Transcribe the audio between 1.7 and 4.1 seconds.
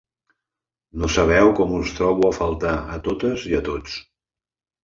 us trobo a faltar a totes i a tots.